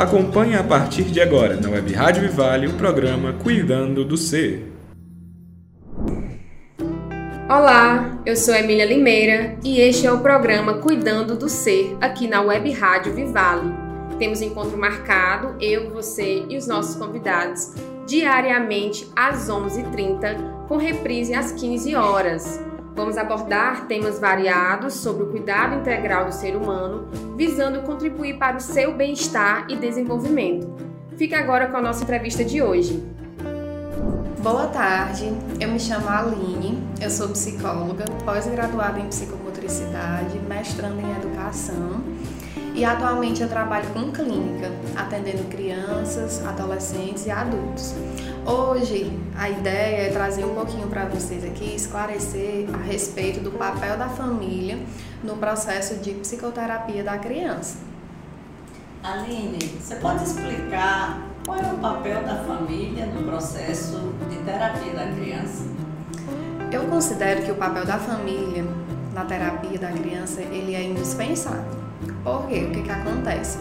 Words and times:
Acompanhe 0.00 0.56
a 0.56 0.64
partir 0.64 1.04
de 1.04 1.20
agora 1.20 1.60
na 1.60 1.68
Web 1.68 1.92
Rádio 1.92 2.22
Vivale 2.22 2.68
o 2.68 2.72
programa 2.72 3.34
Cuidando 3.34 4.02
do 4.02 4.16
Ser. 4.16 4.72
Olá, 7.46 8.18
eu 8.24 8.34
sou 8.34 8.54
Emília 8.54 8.86
Limeira 8.86 9.58
e 9.62 9.78
este 9.78 10.06
é 10.06 10.10
o 10.10 10.20
programa 10.20 10.78
Cuidando 10.78 11.36
do 11.36 11.50
Ser 11.50 11.98
aqui 12.00 12.26
na 12.26 12.40
Web 12.40 12.70
Rádio 12.70 13.12
Vivale. 13.12 13.74
Temos 14.18 14.40
encontro 14.40 14.78
marcado, 14.78 15.54
eu, 15.60 15.90
você 15.90 16.46
e 16.48 16.56
os 16.56 16.66
nossos 16.66 16.96
convidados, 16.96 17.74
diariamente 18.06 19.06
às 19.14 19.50
11h30, 19.50 20.66
com 20.66 20.78
reprise 20.78 21.34
às 21.34 21.52
15 21.52 21.94
horas. 21.94 22.58
Vamos 22.94 23.16
abordar 23.16 23.86
temas 23.86 24.18
variados 24.18 24.94
sobre 24.94 25.24
o 25.24 25.26
cuidado 25.28 25.76
integral 25.76 26.26
do 26.26 26.32
ser 26.32 26.56
humano, 26.56 27.08
visando 27.36 27.82
contribuir 27.82 28.38
para 28.38 28.56
o 28.56 28.60
seu 28.60 28.94
bem-estar 28.94 29.66
e 29.68 29.76
desenvolvimento. 29.76 30.74
Fique 31.16 31.34
agora 31.34 31.68
com 31.68 31.76
a 31.76 31.82
nossa 31.82 32.02
entrevista 32.02 32.44
de 32.44 32.62
hoje. 32.62 33.02
Boa 34.42 34.66
tarde, 34.68 35.30
eu 35.60 35.68
me 35.68 35.78
chamo 35.78 36.08
Aline, 36.08 36.82
eu 37.00 37.10
sou 37.10 37.28
psicóloga, 37.28 38.06
pós-graduada 38.24 38.98
em 38.98 39.06
psicomotricidade, 39.06 40.38
mestrando 40.48 40.98
em 40.98 41.10
educação 41.16 42.00
e 42.80 42.84
atualmente 42.84 43.42
eu 43.42 43.48
trabalho 43.48 43.86
com 43.90 44.10
clínica, 44.10 44.72
atendendo 44.96 45.44
crianças, 45.50 46.42
adolescentes 46.46 47.26
e 47.26 47.30
adultos. 47.30 47.94
Hoje 48.46 49.12
a 49.36 49.50
ideia 49.50 50.06
é 50.06 50.10
trazer 50.10 50.46
um 50.46 50.54
pouquinho 50.54 50.88
para 50.88 51.04
vocês 51.04 51.44
aqui, 51.44 51.74
esclarecer 51.74 52.66
a 52.72 52.78
respeito 52.78 53.40
do 53.40 53.50
papel 53.50 53.98
da 53.98 54.08
família 54.08 54.78
no 55.22 55.36
processo 55.36 55.96
de 55.96 56.12
psicoterapia 56.12 57.04
da 57.04 57.18
criança. 57.18 57.76
Aline, 59.02 59.58
você 59.78 59.96
pode 59.96 60.24
explicar 60.24 61.20
qual 61.44 61.58
é 61.58 61.72
o 61.74 61.76
papel 61.76 62.22
da 62.22 62.36
família 62.36 63.04
no 63.04 63.24
processo 63.24 64.14
de 64.30 64.36
terapia 64.38 64.94
da 64.94 65.06
criança? 65.12 65.64
Eu 66.72 66.84
considero 66.84 67.42
que 67.42 67.52
o 67.52 67.56
papel 67.56 67.84
da 67.84 67.98
família 67.98 68.64
na 69.14 69.24
terapia 69.24 69.78
da 69.78 69.90
criança 69.90 70.40
ele 70.40 70.74
é 70.74 70.82
indispensável. 70.82 71.80
Por 72.24 72.46
quê? 72.46 72.66
O 72.68 72.70
que, 72.70 72.82
que 72.82 72.90
acontece? 72.90 73.58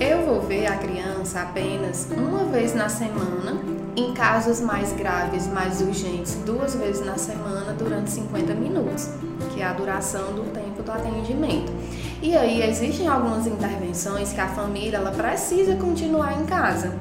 Eu 0.00 0.24
vou 0.24 0.40
ver 0.42 0.66
a 0.66 0.76
criança 0.76 1.42
apenas 1.42 2.08
uma 2.16 2.44
vez 2.44 2.74
na 2.74 2.88
semana, 2.88 3.60
em 3.94 4.12
casos 4.14 4.60
mais 4.60 4.92
graves, 4.92 5.46
mais 5.46 5.80
urgentes, 5.80 6.34
duas 6.46 6.74
vezes 6.74 7.04
na 7.04 7.16
semana 7.16 7.72
durante 7.72 8.10
50 8.10 8.54
minutos, 8.54 9.10
que 9.52 9.60
é 9.60 9.64
a 9.64 9.72
duração 9.72 10.32
do 10.32 10.50
tempo 10.52 10.82
do 10.82 10.90
atendimento. 10.90 11.72
E 12.22 12.36
aí 12.36 12.62
existem 12.62 13.06
algumas 13.08 13.46
intervenções 13.46 14.32
que 14.32 14.40
a 14.40 14.48
família 14.48 14.96
ela 14.96 15.10
precisa 15.10 15.76
continuar 15.76 16.40
em 16.40 16.46
casa. 16.46 16.92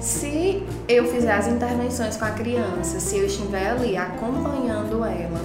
Se 0.00 0.62
eu 0.88 1.06
fizer 1.06 1.32
as 1.32 1.46
intervenções 1.46 2.16
com 2.16 2.24
a 2.24 2.30
criança, 2.30 2.98
se 2.98 3.18
eu 3.18 3.26
estiver 3.26 3.70
ali 3.70 3.96
acompanhando 3.96 5.04
ela 5.04 5.40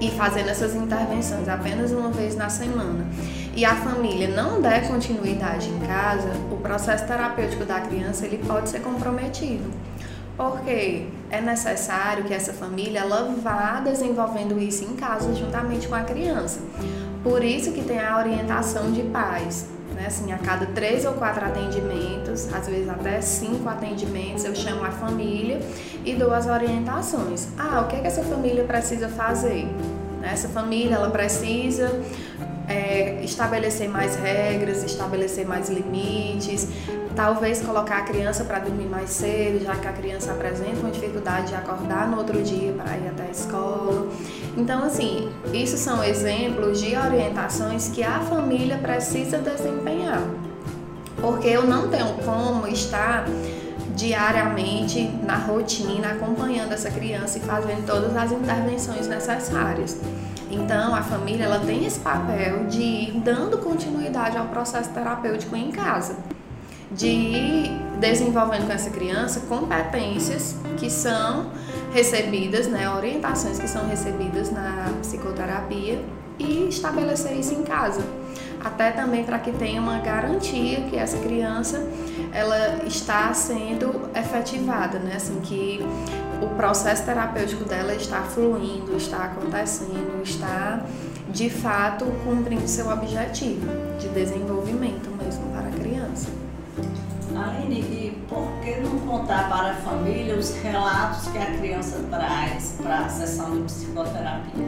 e 0.00 0.10
fazendo 0.10 0.48
essas 0.48 0.74
intervenções 0.74 1.48
apenas 1.48 1.90
uma 1.92 2.10
vez 2.10 2.36
na 2.36 2.48
semana, 2.48 3.06
e 3.54 3.64
a 3.64 3.74
família 3.74 4.28
não 4.28 4.60
der 4.60 4.86
continuidade 4.86 5.68
em 5.70 5.78
casa, 5.80 6.30
o 6.50 6.56
processo 6.56 7.06
terapêutico 7.06 7.64
da 7.64 7.80
criança 7.80 8.26
ele 8.26 8.38
pode 8.46 8.68
ser 8.68 8.80
comprometido. 8.80 9.70
Porque 10.36 11.06
é 11.30 11.40
necessário 11.40 12.24
que 12.24 12.34
essa 12.34 12.52
família 12.52 13.00
ela 13.00 13.34
vá 13.42 13.80
desenvolvendo 13.80 14.58
isso 14.60 14.84
em 14.84 14.94
casa 14.94 15.34
juntamente 15.34 15.88
com 15.88 15.94
a 15.94 16.02
criança. 16.02 16.60
Por 17.22 17.42
isso 17.42 17.72
que 17.72 17.82
tem 17.82 17.98
a 17.98 18.18
orientação 18.18 18.92
de 18.92 19.02
pais. 19.04 19.66
Né? 19.96 20.06
Assim, 20.06 20.30
a 20.30 20.38
cada 20.38 20.66
três 20.66 21.06
ou 21.06 21.14
quatro 21.14 21.44
atendimentos, 21.44 22.52
às 22.52 22.68
vezes 22.68 22.88
até 22.88 23.20
cinco 23.22 23.68
atendimentos, 23.68 24.44
eu 24.44 24.54
chamo 24.54 24.84
a 24.84 24.90
família 24.90 25.58
e 26.04 26.14
dou 26.14 26.32
as 26.32 26.46
orientações. 26.46 27.48
Ah, 27.58 27.80
o 27.80 27.88
que, 27.88 27.96
é 27.96 28.00
que 28.00 28.06
essa 28.06 28.22
família 28.22 28.62
precisa 28.64 29.08
fazer? 29.08 29.66
Essa 30.22 30.48
família 30.48 30.96
ela 30.96 31.10
precisa 31.10 31.90
é, 32.68 33.22
estabelecer 33.24 33.88
mais 33.88 34.16
regras, 34.16 34.84
estabelecer 34.84 35.46
mais 35.46 35.68
limites, 35.70 36.68
talvez 37.14 37.62
colocar 37.62 37.98
a 37.98 38.02
criança 38.02 38.44
para 38.44 38.58
dormir 38.58 38.86
mais 38.86 39.10
cedo, 39.10 39.64
já 39.64 39.76
que 39.76 39.88
a 39.88 39.92
criança 39.92 40.32
apresenta 40.32 40.80
uma 40.80 40.90
dificuldade 40.90 41.48
de 41.48 41.54
acordar 41.54 42.08
no 42.08 42.18
outro 42.18 42.42
dia 42.42 42.72
para 42.72 42.96
ir 42.96 43.08
até 43.08 43.22
a 43.22 43.30
escola. 43.30 44.08
Então, 44.56 44.82
assim, 44.84 45.30
isso 45.52 45.76
são 45.76 46.02
exemplos 46.02 46.80
de 46.80 46.96
orientações 46.96 47.88
que 47.88 48.02
a 48.02 48.20
família 48.20 48.78
precisa 48.78 49.38
desempenhar, 49.38 50.22
porque 51.20 51.48
eu 51.48 51.66
não 51.66 51.88
tenho 51.88 52.14
como 52.24 52.66
estar 52.66 53.26
diariamente 53.94 55.10
na 55.22 55.36
rotina 55.36 56.08
acompanhando 56.08 56.72
essa 56.72 56.90
criança 56.90 57.38
e 57.38 57.40
fazendo 57.40 57.86
todas 57.86 58.16
as 58.16 58.32
intervenções 58.32 59.06
necessárias. 59.06 60.00
Então, 60.50 60.94
a 60.94 61.02
família 61.02 61.44
ela 61.44 61.58
tem 61.58 61.84
esse 61.84 61.98
papel 62.00 62.66
de 62.66 62.82
ir 62.82 63.20
dando 63.20 63.58
continuidade 63.58 64.36
ao 64.38 64.46
processo 64.46 64.90
terapêutico 64.90 65.56
em 65.56 65.70
casa, 65.70 66.16
de 66.90 67.08
ir 67.08 67.85
desenvolvendo 67.98 68.66
com 68.66 68.72
essa 68.72 68.90
criança 68.90 69.40
competências 69.48 70.56
que 70.76 70.90
são 70.90 71.50
recebidas, 71.92 72.66
né, 72.66 72.90
orientações 72.90 73.58
que 73.58 73.68
são 73.68 73.88
recebidas 73.88 74.50
na 74.50 74.92
psicoterapia 75.00 76.02
e 76.38 76.68
estabelecer 76.68 77.32
isso 77.32 77.54
em 77.54 77.62
casa. 77.62 78.02
Até 78.62 78.90
também 78.90 79.24
para 79.24 79.38
que 79.38 79.52
tenha 79.52 79.80
uma 79.80 79.98
garantia 79.98 80.82
que 80.82 80.96
essa 80.96 81.18
criança 81.18 81.86
ela 82.32 82.84
está 82.84 83.32
sendo 83.32 84.10
efetivada, 84.14 84.98
né? 84.98 85.14
Assim 85.16 85.40
que 85.40 85.80
o 86.42 86.48
processo 86.56 87.04
terapêutico 87.04 87.64
dela 87.64 87.94
está 87.94 88.22
fluindo, 88.22 88.96
está 88.96 89.24
acontecendo, 89.24 90.20
está 90.22 90.84
de 91.30 91.48
fato 91.48 92.04
cumprindo 92.24 92.66
seu 92.66 92.90
objetivo 92.90 93.66
de 93.98 94.08
desenvolvimento 94.08 95.15
Aline, 97.56 98.12
por 98.28 98.48
que 98.62 98.80
não 98.80 98.98
contar 99.00 99.48
para 99.48 99.70
a 99.70 99.74
família 99.74 100.36
os 100.36 100.54
relatos 100.56 101.28
que 101.28 101.38
a 101.38 101.46
criança 101.46 102.04
traz 102.10 102.76
para 102.82 102.98
a 102.98 103.08
sessão 103.08 103.56
de 103.56 103.62
psicoterapia? 103.64 104.64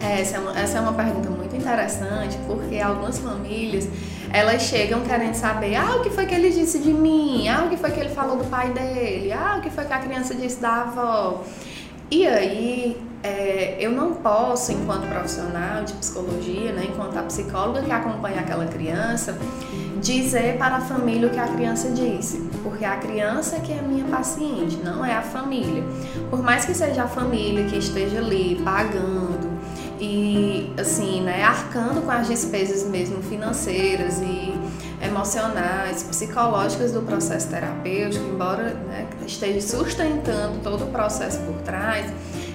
Essa 0.00 0.36
é, 0.36 0.40
uma, 0.40 0.58
essa 0.58 0.78
é 0.78 0.80
uma 0.80 0.94
pergunta 0.94 1.28
muito 1.28 1.54
interessante, 1.54 2.38
porque 2.46 2.78
algumas 2.78 3.18
famílias 3.18 3.86
elas 4.32 4.62
chegam 4.62 5.02
querendo 5.02 5.34
saber 5.34 5.76
ah, 5.76 5.96
o 5.96 6.02
que 6.02 6.08
foi 6.08 6.24
que 6.24 6.34
ele 6.34 6.50
disse 6.50 6.78
de 6.78 6.92
mim, 6.92 7.46
ah, 7.48 7.64
o 7.66 7.68
que 7.68 7.76
foi 7.76 7.90
que 7.90 8.00
ele 8.00 8.08
falou 8.08 8.38
do 8.38 8.44
pai 8.44 8.70
dele, 8.70 9.30
ah, 9.32 9.56
o 9.58 9.60
que 9.60 9.68
foi 9.68 9.84
que 9.84 9.92
a 9.92 9.98
criança 9.98 10.34
disse 10.34 10.58
da 10.58 10.82
avó. 10.82 11.44
E 12.10 12.26
aí, 12.26 13.00
é, 13.22 13.76
eu 13.78 13.92
não 13.92 14.14
posso, 14.14 14.72
enquanto 14.72 15.06
profissional 15.06 15.84
de 15.84 15.92
psicologia, 15.92 16.72
né, 16.72 16.86
enquanto 16.88 17.16
a 17.18 17.22
psicóloga 17.22 17.82
que 17.82 17.92
acompanha 17.92 18.40
aquela 18.40 18.66
criança, 18.66 19.38
dizer 20.00 20.56
para 20.58 20.76
a 20.76 20.80
família 20.80 21.28
o 21.28 21.30
que 21.30 21.38
a 21.38 21.46
criança 21.46 21.90
disse, 21.90 22.38
porque 22.62 22.84
a 22.84 22.96
criança 22.96 23.60
que 23.60 23.72
é 23.72 23.78
a 23.78 23.82
minha 23.82 24.04
paciente, 24.06 24.76
não 24.76 25.04
é 25.04 25.14
a 25.14 25.22
família. 25.22 25.84
Por 26.28 26.42
mais 26.42 26.64
que 26.64 26.74
seja 26.74 27.04
a 27.04 27.08
família 27.08 27.64
que 27.66 27.76
esteja 27.76 28.18
ali 28.18 28.60
pagando, 28.64 29.50
e 30.00 30.72
assim, 30.78 31.20
né, 31.20 31.42
arcando 31.44 32.00
com 32.02 32.10
as 32.10 32.26
despesas 32.26 32.88
mesmo 32.88 33.22
financeiras 33.22 34.18
e 34.20 34.54
emocionais, 35.04 36.02
psicológicas 36.02 36.92
do 36.92 37.02
processo 37.02 37.48
terapêutico, 37.48 38.24
embora 38.24 38.74
né, 38.74 39.06
esteja 39.26 39.60
sustentando 39.60 40.58
todo 40.62 40.84
o 40.84 40.86
processo 40.88 41.38
por 41.40 41.56
trás, 41.62 42.10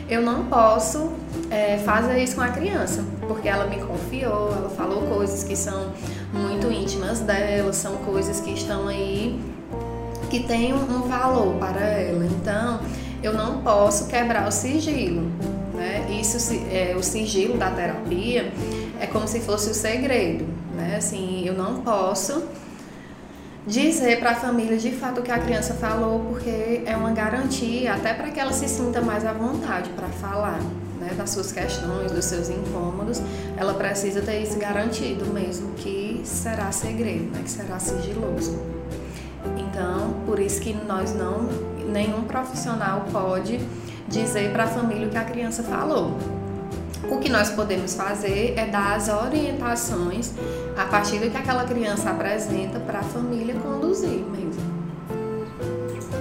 eu 0.10 0.22
não 0.22 0.46
posso 0.46 1.12
é, 1.50 1.78
fazer 1.80 2.22
isso 2.24 2.36
com 2.36 2.42
a 2.42 2.50
criança, 2.50 3.04
porque 3.28 3.48
ela 3.48 3.66
me 3.68 3.78
confiou, 3.78 4.52
ela 4.52 4.70
falou 4.70 5.04
coisas 5.04 5.44
que 5.44 5.56
são 5.56 5.92
muito 6.34 6.72
íntimas 6.72 7.20
dela, 7.20 7.72
são 7.74 7.98
coisas 7.98 8.40
que 8.40 8.52
estão 8.52 8.88
aí 8.88 9.40
que 10.30 10.42
têm 10.42 10.74
um 10.74 11.02
valor 11.04 11.56
para 11.56 11.82
ela. 11.82 12.26
Então, 12.26 12.80
eu 13.22 13.34
não 13.34 13.62
posso 13.62 14.08
quebrar 14.08 14.48
o 14.48 14.52
sigilo. 14.52 15.24
Né? 15.74 16.08
Isso, 16.20 16.54
é, 16.72 16.96
o 16.98 17.04
sigilo 17.04 17.58
da 17.58 17.70
terapia 17.70 18.52
é 19.00 19.08
como 19.08 19.28
se 19.28 19.40
fosse 19.42 19.70
o 19.70 19.74
segredo. 19.74 20.46
Né? 20.76 20.96
Assim, 20.98 21.44
eu 21.46 21.54
não 21.54 21.82
posso 21.82 22.44
dizer 23.66 24.20
para 24.20 24.32
a 24.32 24.36
família 24.36 24.78
de 24.78 24.92
fato 24.92 25.22
o 25.22 25.24
que 25.24 25.32
a 25.32 25.40
criança 25.40 25.74
falou, 25.74 26.20
porque 26.30 26.82
é 26.86 26.96
uma 26.96 27.12
garantia 27.12 27.94
até 27.94 28.14
para 28.14 28.30
que 28.30 28.40
ela 28.40 28.54
se 28.54 28.68
sinta 28.68 29.02
mais 29.02 29.26
à 29.26 29.34
vontade 29.34 29.90
para 29.92 30.08
falar. 30.08 30.60
Né, 31.00 31.14
das 31.18 31.32
suas 31.32 31.52
questões, 31.52 32.10
dos 32.12 32.24
seus 32.24 32.50
incômodos, 32.50 33.22
ela 33.58 33.74
precisa 33.74 34.22
ter 34.22 34.42
isso 34.42 34.58
garantido 34.58 35.26
mesmo, 35.26 35.74
que 35.74 36.22
será 36.24 36.72
segredo, 36.72 37.32
né, 37.32 37.42
que 37.44 37.50
será 37.50 37.78
sigiloso. 37.80 38.58
Então, 39.58 40.14
por 40.26 40.40
isso 40.40 40.62
que 40.62 40.74
nós 40.74 41.14
não, 41.14 41.50
nenhum 41.92 42.24
profissional 42.24 43.06
pode 43.12 43.60
dizer 44.08 44.52
para 44.52 44.64
a 44.64 44.68
família 44.68 45.08
o 45.08 45.10
que 45.10 45.18
a 45.18 45.24
criança 45.26 45.64
falou. 45.64 46.18
O 47.10 47.20
que 47.20 47.30
nós 47.30 47.50
podemos 47.50 47.94
fazer 47.94 48.54
é 48.58 48.66
dar 48.66 48.96
as 48.96 49.10
orientações 49.10 50.32
a 50.76 50.86
partir 50.86 51.20
do 51.20 51.30
que 51.30 51.38
aquela 51.38 51.66
criança 51.66 52.10
apresenta 52.10 52.80
para 52.80 53.00
a 53.00 53.04
família 53.04 53.54
conduzir 53.56 54.24
mesmo. 54.26 54.64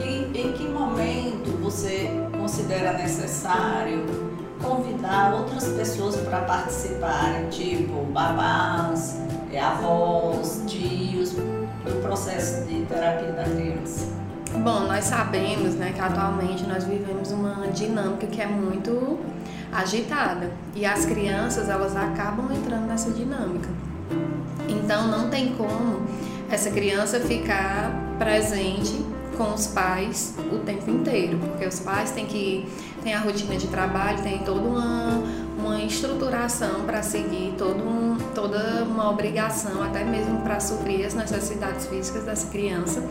E 0.05 0.38
em 0.38 0.53
que 0.53 0.69
momento 0.69 1.50
você 1.62 2.11
considera 2.37 2.93
necessário 2.93 4.34
convidar 4.65 5.35
outras 5.35 5.65
pessoas 5.69 6.17
para 6.17 6.41
participarem, 6.41 7.49
tipo 7.51 8.05
babás, 8.07 9.21
é, 9.53 9.61
avós, 9.61 10.63
tios, 10.67 11.33
do 11.33 12.01
processo 12.03 12.65
de 12.65 12.85
terapia 12.87 13.33
da 13.33 13.45
criança? 13.45 14.07
Bom, 14.53 14.81
nós 14.81 15.05
sabemos 15.05 15.75
né, 15.75 15.93
que 15.93 16.01
atualmente 16.01 16.65
nós 16.65 16.85
vivemos 16.85 17.31
uma 17.33 17.67
dinâmica 17.69 18.27
que 18.27 18.41
é 18.41 18.47
muito 18.47 19.19
agitada 19.73 20.51
e 20.75 20.87
as 20.87 21.05
crianças 21.05 21.69
elas 21.69 21.97
acabam 21.97 22.51
entrando 22.53 22.87
nessa 22.87 23.11
dinâmica. 23.11 23.69
Então 24.69 25.09
não 25.09 25.29
tem 25.29 25.55
como 25.55 26.03
essa 26.51 26.71
criança 26.71 27.19
ficar 27.21 27.91
presente 28.19 29.05
com 29.37 29.53
os 29.53 29.67
pais 29.69 30.35
o 30.53 30.59
tempo 30.61 30.91
inteiro, 30.91 31.39
porque 31.39 31.67
os 31.67 31.81
pais 31.81 32.11
têm 32.11 32.27
que 32.27 32.67
tem 33.05 33.15
a 33.15 33.21
rotina 33.21 33.57
de 33.57 33.67
trabalho, 33.67 34.23
tem 34.23 34.39
toda 34.39 34.61
uma, 34.61 35.23
uma 35.59 35.79
estruturação 35.83 36.81
para 36.87 37.03
seguir, 37.03 37.55
todo 37.59 37.85
um, 37.87 38.17
toda 38.35 38.83
uma 38.83 39.11
obrigação, 39.11 39.83
até 39.83 40.03
mesmo 40.03 40.41
para 40.41 40.59
suprir 40.59 41.07
as 41.07 41.13
necessidades 41.13 41.87
físicas 41.87 42.25
dessa 42.25 42.49
criança. 42.49 43.03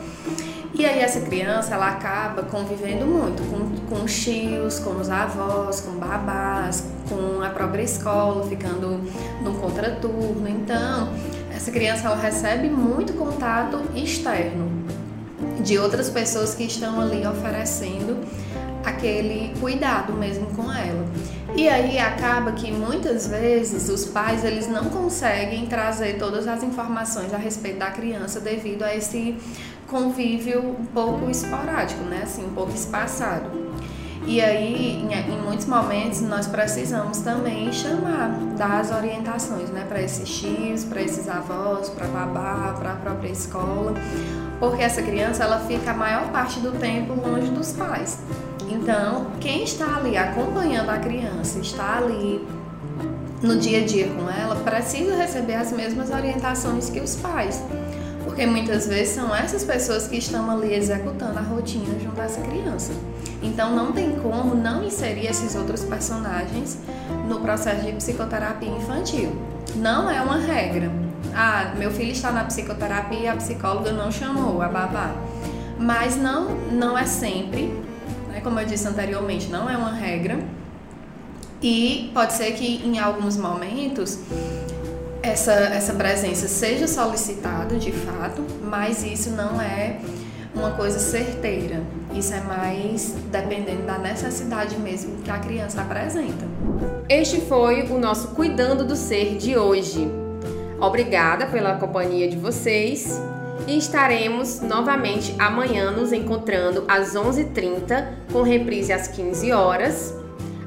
E 0.74 0.84
aí 0.84 1.00
essa 1.00 1.22
criança 1.22 1.76
ela 1.76 1.90
acaba 1.90 2.42
convivendo 2.42 3.06
muito 3.06 3.44
com, 3.44 3.96
com 3.96 4.04
os 4.04 4.24
tios, 4.24 4.80
com 4.80 5.00
os 5.00 5.08
avós, 5.12 5.82
com 5.82 5.92
babás, 5.92 6.84
com 7.08 7.44
a 7.44 7.50
própria 7.50 7.84
escola, 7.84 8.44
ficando 8.48 9.00
no 9.44 9.54
contraturno. 9.60 10.50
Então, 10.50 11.14
essa 11.56 11.72
criança 11.72 12.08
ela 12.08 12.16
recebe 12.16 12.68
muito 12.68 13.14
contato 13.14 13.80
externo 13.96 14.84
de 15.62 15.78
outras 15.78 16.10
pessoas 16.10 16.54
que 16.56 16.64
estão 16.64 17.00
ali 17.00 17.26
oferecendo 17.26 18.18
aquele 18.84 19.54
cuidado 19.60 20.14
mesmo 20.14 20.48
com 20.48 20.72
ela. 20.72 21.06
E 21.56 21.70
aí 21.70 22.00
acaba 22.00 22.52
que 22.52 22.72
muitas 22.72 23.28
vezes 23.28 23.88
os 23.90 24.06
pais 24.06 24.44
eles 24.44 24.68
não 24.68 24.86
conseguem 24.86 25.66
trazer 25.68 26.18
todas 26.18 26.48
as 26.48 26.64
informações 26.64 27.34
a 27.34 27.38
respeito 27.38 27.80
da 27.80 27.92
criança 27.92 28.40
devido 28.40 28.84
a 28.84 28.96
esse 28.96 29.38
convívio 29.88 30.60
um 30.60 30.86
pouco 30.86 31.30
esporádico, 31.30 32.04
né? 32.06 32.22
Assim, 32.24 32.46
um 32.46 32.54
pouco 32.54 32.74
espaçado. 32.74 33.64
E 34.26 34.40
aí, 34.40 35.02
em, 35.02 35.42
muitos 35.42 35.66
momentos, 35.66 36.22
nós 36.22 36.48
precisamos 36.48 37.20
também 37.20 37.72
chamar, 37.74 38.30
dar 38.58 38.80
as 38.80 38.90
orientações, 38.90 39.70
né, 39.70 39.86
para 39.88 40.02
esses 40.02 40.30
tios, 40.30 40.86
para 40.86 41.02
esses 41.02 41.28
avós, 41.28 41.90
para 41.90 42.08
babá, 42.08 42.74
para 42.80 42.94
a 42.94 42.96
própria 42.96 43.30
escola, 43.30 43.94
porque 44.60 44.82
essa 44.82 45.02
criança 45.02 45.44
ela 45.44 45.60
fica 45.60 45.92
a 45.92 45.94
maior 45.94 46.32
parte 46.32 46.60
do 46.60 46.72
tempo 46.72 47.14
longe 47.14 47.50
dos 47.52 47.74
pais. 47.74 48.20
Então, 48.70 49.28
quem 49.40 49.64
está 49.64 49.98
ali 49.98 50.18
acompanhando 50.18 50.90
a 50.90 50.98
criança, 50.98 51.60
está 51.60 51.98
ali 51.98 52.46
no 53.42 53.58
dia 53.58 53.82
a 53.82 53.86
dia 53.86 54.08
com 54.08 54.30
ela, 54.30 54.56
precisa 54.56 55.16
receber 55.16 55.56
as 55.56 55.72
mesmas 55.72 56.10
orientações 56.10 56.90
que 56.90 57.00
os 57.00 57.16
pais. 57.18 57.62
Porque 58.24 58.46
muitas 58.46 58.88
vezes 58.88 59.14
são 59.14 59.36
essas 59.36 59.64
pessoas 59.64 60.08
que 60.08 60.18
estão 60.18 60.50
ali 60.50 60.74
executando 60.74 61.38
a 61.38 61.42
rotina 61.42 62.00
junto 62.00 62.20
a 62.22 62.24
essa 62.24 62.42
criança. 62.42 62.94
Então 63.42 63.76
não 63.76 63.92
tem 63.92 64.16
como 64.16 64.56
não 64.56 64.84
inserir 64.84 65.28
esses 65.28 65.56
outros 65.56 65.84
personagens 65.84 66.80
no 67.28 67.42
processo 67.42 67.86
de 67.86 67.92
psicoterapia 67.92 68.70
infantil. 68.70 69.36
Não 69.76 70.10
é 70.10 70.22
uma 70.22 70.38
regra. 70.38 71.03
Ah, 71.36 71.74
meu 71.78 71.92
filho 71.92 72.12
está 72.12 72.32
na 72.32 72.44
psicoterapia 72.44 73.20
e 73.20 73.28
a 73.28 73.36
psicóloga 73.36 73.92
não 73.92 74.12
chamou 74.12 74.62
a 74.62 74.68
babá. 74.68 75.12
Mas 75.78 76.16
não, 76.16 76.50
não 76.72 76.98
é 76.98 77.06
sempre, 77.06 77.74
né? 78.30 78.42
como 78.42 78.60
eu 78.60 78.66
disse 78.66 78.88
anteriormente, 78.88 79.48
não 79.48 79.70
é 79.70 79.76
uma 79.76 79.92
regra. 79.92 80.40
E 81.62 82.12
pode 82.14 82.34
ser 82.34 82.52
que 82.54 82.86
em 82.86 83.00
alguns 83.00 83.38
momentos 83.38 84.20
essa, 85.22 85.54
essa 85.54 85.94
presença 85.94 86.48
seja 86.48 86.88
solicitada 86.88 87.78
de 87.78 87.92
fato, 87.92 88.44
mas 88.62 89.04
isso 89.04 89.30
não 89.30 89.60
é 89.62 89.98
uma 90.54 90.72
coisa 90.72 91.00
certeira. 91.00 91.82
Isso 92.14 92.34
é 92.34 92.42
mais 92.42 93.16
dependendo 93.32 93.84
da 93.84 93.98
necessidade 93.98 94.78
mesmo 94.78 95.22
que 95.24 95.32
a 95.32 95.40
criança 95.40 95.82
apresenta. 95.82 96.46
Este 97.10 97.42
foi 97.42 97.84
o 97.84 97.98
nosso 97.98 98.30
Cuidando 98.30 98.84
do 98.84 98.96
Ser 98.96 99.38
de 99.38 99.58
hoje. 99.58 100.23
Obrigada 100.86 101.46
pela 101.46 101.76
companhia 101.76 102.28
de 102.28 102.36
vocês 102.36 103.22
e 103.66 103.78
estaremos 103.78 104.60
novamente 104.60 105.34
amanhã 105.40 105.92
nos 105.92 106.12
encontrando 106.12 106.84
às 106.90 107.16
11h30 107.16 108.06
com 108.32 108.42
reprise 108.42 108.92
às 108.92 109.08
15 109.08 109.52
horas 109.54 110.14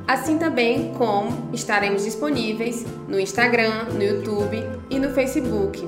assim 0.07 0.39
também 0.39 0.93
como 0.97 1.51
estaremos 1.53 2.05
disponíveis 2.05 2.87
no 3.09 3.19
Instagram, 3.19 3.87
no 3.93 4.03
YouTube 4.03 4.65
e 4.89 4.99
no 4.99 5.11
Facebook. 5.11 5.87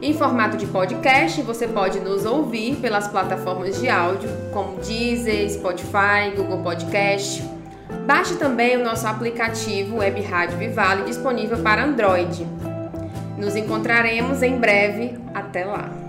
Em 0.00 0.14
formato 0.14 0.56
de 0.56 0.66
podcast, 0.66 1.42
você 1.42 1.66
pode 1.66 2.00
nos 2.00 2.24
ouvir 2.24 2.76
pelas 2.76 3.08
plataformas 3.08 3.80
de 3.80 3.88
áudio 3.88 4.28
como 4.52 4.80
Deezer, 4.80 5.50
Spotify, 5.50 6.34
Google 6.36 6.62
Podcast. 6.62 7.42
Baixe 8.06 8.36
também 8.36 8.76
o 8.76 8.84
nosso 8.84 9.06
aplicativo 9.06 9.98
Web 9.98 10.22
Rádio 10.22 10.56
Vivale 10.56 11.04
disponível 11.04 11.58
para 11.58 11.84
Android. 11.84 12.46
Nos 13.38 13.54
encontraremos 13.54 14.42
em 14.42 14.58
breve. 14.58 15.16
Até 15.32 15.64
lá! 15.64 16.07